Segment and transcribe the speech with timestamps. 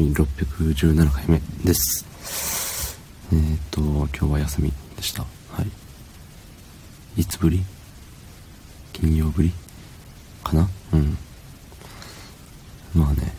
[0.00, 2.06] はい、617回目です。
[3.34, 3.38] えっ、
[3.70, 5.24] と、今日は休みでした。
[5.24, 7.20] はい。
[7.20, 7.62] いつぶり？
[8.94, 9.52] 金曜ぶり
[10.42, 10.70] かな？
[10.94, 11.18] うん。
[12.94, 13.34] まあね、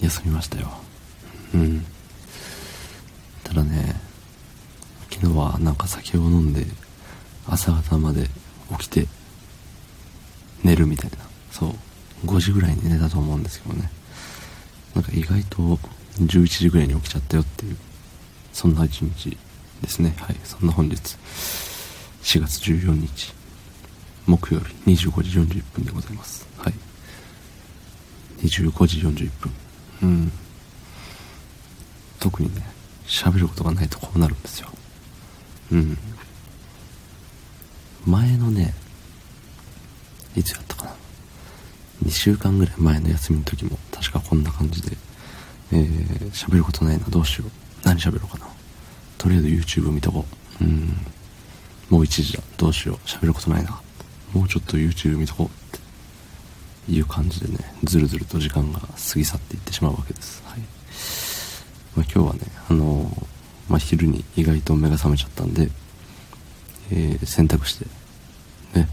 [0.00, 0.70] 休みましたよ。
[1.52, 1.84] うん。
[3.42, 4.00] ただね、
[5.10, 6.64] 昨日はなんか酒を飲んで、
[7.46, 8.30] 朝方まで
[8.78, 9.06] 起きて、
[10.62, 11.18] 寝るみたいな。
[11.50, 11.74] そう。
[12.24, 13.90] 5時ぐらいに寝たと思うんですけどね。
[14.94, 15.78] なんか意外と
[16.20, 17.76] 11時ぐらいに起きちゃったよっていう、
[18.52, 19.36] そんな一日
[19.82, 20.14] ですね。
[20.18, 20.36] はい。
[20.44, 20.96] そんな本日、
[22.22, 23.34] 4月14日、
[24.26, 26.46] 木曜日25時41分でございます。
[26.56, 26.74] はい。
[28.42, 29.52] 25時41分。
[30.02, 30.32] うん。
[32.20, 32.64] 特にね、
[33.06, 34.68] 喋ることがないとこうなるんですよ。
[35.72, 35.98] うん。
[38.06, 38.74] 前のね、
[40.36, 40.93] いつやったかな。
[42.04, 44.96] 2週間ぐらい前の休みの時も確かこんな感じで、
[45.72, 47.50] えー、喋ることないな、どうしよう。
[47.84, 48.46] 何喋ろうかな。
[49.18, 50.24] とりあえず YouTube 見とこ
[50.60, 50.64] う。
[50.64, 50.96] うん。
[51.90, 52.42] もう1時だ。
[52.56, 52.96] どうしよう。
[53.06, 53.80] 喋ることないな。
[54.32, 55.46] もうちょっと YouTube 見とこう。
[55.46, 55.50] っ
[56.86, 60.42] ていう感じでね、ずるずると時間が過ぎ去っていってしまうわけです。
[60.46, 60.60] はい。
[61.96, 63.26] まあ、今日はね、あのー、
[63.68, 65.70] まあ、昼に意外と目が覚めちゃったんで、
[66.90, 67.86] えー、洗濯して、
[68.74, 68.88] ね。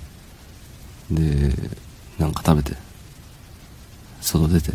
[1.11, 1.53] で、
[2.17, 2.77] なんか食べて、
[4.31, 4.71] 外出て、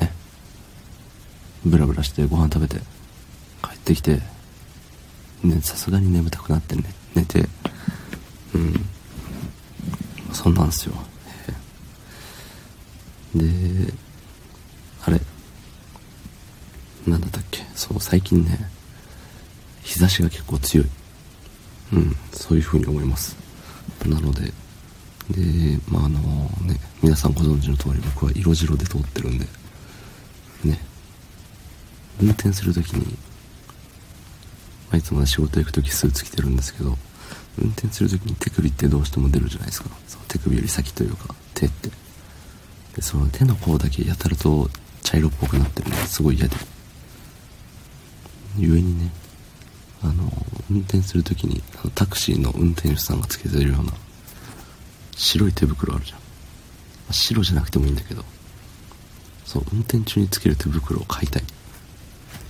[0.00, 0.12] ね。
[1.64, 2.76] ブラブラしてご飯食べて、
[3.62, 4.20] 帰ってきて、
[5.44, 6.82] ね、さすがに眠たくなってね、
[7.14, 7.48] 寝て、
[8.54, 8.86] うん。
[10.32, 10.94] そんなんすよ。
[13.34, 13.44] で、
[15.04, 15.20] あれ、
[17.06, 18.68] なんだったっけ、そう、最近ね、
[19.82, 20.86] 日差しが結構強い。
[21.92, 23.36] うん、そういう風に思います。
[24.04, 24.52] なので、
[25.30, 29.46] で、まあ、あのね、皆さんご存知の通り僕は色白で通ってるんで、
[30.64, 30.80] ね、
[32.20, 33.16] 運転するときに、
[34.90, 36.96] ま、いつも、仕事行くときスーツ着てるんですけど、
[37.58, 39.90] 運転するときに手首ってどうしても出るじゃないですか。
[40.06, 41.90] その手首より先というか、手って。
[42.94, 44.70] で、その手の甲だけやたらと
[45.02, 46.56] 茶色っぽくなってるのがすごい嫌で。
[48.58, 49.10] 故にね、
[50.02, 50.30] あの、
[50.70, 53.92] 運転するときに、あのタクシーの運転手さんがつけてるような、
[55.16, 56.18] 白い手袋あるじゃん。
[57.10, 58.24] 白じゃなくてもいいんだけど、
[59.44, 61.44] そう、運転中につける手袋を買いたい。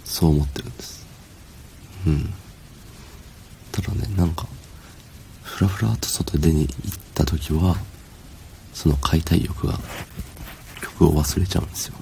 [0.05, 1.07] そう思ってるんです。
[2.07, 2.35] うん。
[3.73, 4.47] ただね、なんか、
[5.43, 7.77] ふらふらっと外出に行った時は、
[8.73, 9.79] その買いたい欲が、
[10.81, 11.95] 曲を忘れちゃうんですよ。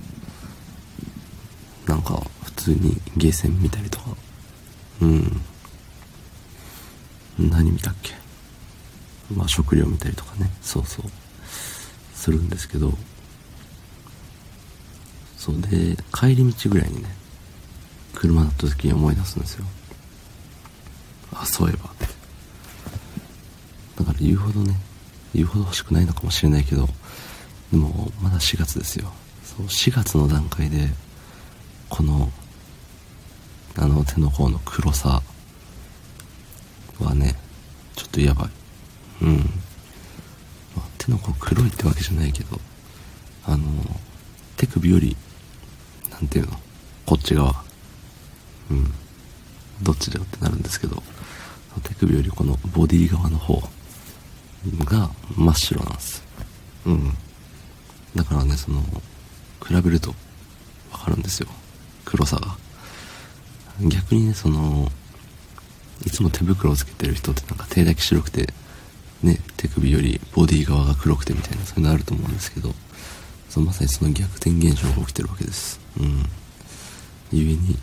[1.87, 4.17] なんか、普通にゲーセン見たりとか、
[5.01, 5.41] うん。
[7.39, 8.14] 何見たっけ？
[9.33, 11.07] まあ食料見たりとかね、そうそう。
[12.15, 12.93] するんですけど、
[15.37, 17.15] そうで、帰り道ぐらいにね、
[18.15, 19.67] 車だった時に思い出すんですよ。
[21.35, 21.91] あ、そういえば。
[23.97, 24.75] だから言うほどね、
[25.35, 26.89] 言うほど欲しくないのかもしれないけど、
[27.71, 29.13] でも、まだ4月ですよ。
[29.45, 30.89] そう、4月の段階で、
[31.91, 32.33] この、
[33.77, 35.21] あの手の甲の黒さ
[37.01, 37.35] はね、
[37.97, 38.64] ちょっとやばい。
[39.23, 39.37] うん。
[40.77, 42.61] ま手の甲黒いってわけじゃないけど、
[43.47, 43.67] あの、
[44.57, 45.17] 手首より、
[46.11, 46.59] なんていうの、
[47.07, 47.65] こっち側。
[48.71, 48.93] うん。
[49.83, 51.03] どっちだよってなるんですけど、
[51.83, 53.63] 手首よりこのボディ側の方
[54.85, 56.25] が真っ白なんです。
[56.87, 57.15] うん。
[58.15, 58.83] だからね、その、
[59.67, 60.15] 比べると
[60.93, 61.49] わかるんですよ。
[62.05, 62.57] 黒さが。
[63.81, 64.91] 逆にね、その、
[66.07, 68.53] いつも手袋をつけてる人ってなんか手だけ白くて
[69.25, 72.75] ね、手首よりボディ側が黒くてみたいな、そういうのあると思うんですけど、
[73.49, 75.81] そのまさにその逆転現象が起きてるわけです。
[75.99, 76.27] うん。
[77.31, 77.79] 故に、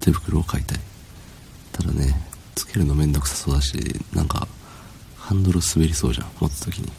[0.00, 0.80] 手袋を買いたい。
[1.70, 2.20] ただね、
[2.56, 3.78] つけるのめんどくさそうだし、
[4.12, 4.48] なんか、
[5.16, 6.90] ハンドル滑りそうじゃん、持つ時に。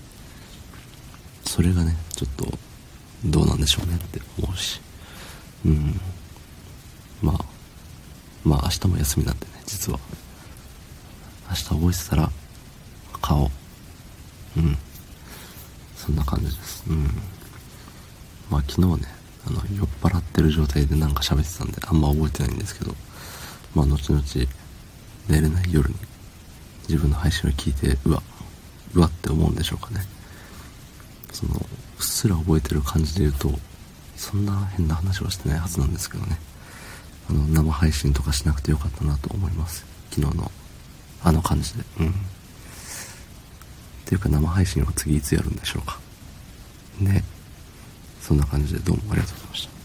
[1.46, 2.58] それがね、ちょっと、
[3.26, 4.80] どうなんでしょうねって思うし。
[5.66, 6.00] うん。
[7.22, 7.46] まあ、
[8.44, 10.00] まあ明日も休みなんでね、実は。
[11.50, 12.32] 明日覚えてたら、
[13.22, 13.63] 買おう。
[14.58, 14.78] うん。
[15.96, 16.84] そんな感じです。
[16.88, 17.04] うん。
[18.50, 19.08] まあ昨日ね、
[19.48, 22.94] あの、酔っ払ってる状態でなんか喋ってたんで、あんま覚えてないんですけど、
[23.74, 24.24] まあ後々、
[25.30, 25.96] 寝れない夜に
[26.90, 28.22] 自分の配信を聞いて、うわ、
[28.94, 30.06] うわって思うんでしょうかね。
[31.32, 31.58] その、う
[32.02, 33.52] っすら覚えてる感じで言うと、
[34.18, 36.38] そんな変な話はしてないはずなんですけどね。
[37.30, 39.86] あの、生配信とかしなくてよかったなと思います。
[40.12, 40.52] 昨日の、
[41.24, 41.84] あの感じで。
[42.00, 42.14] うん。
[44.14, 46.00] ていうか生配信を次いつやるんでしょうか。
[47.00, 47.24] ね。
[48.22, 49.83] そんな感じでどうもありがとうございました。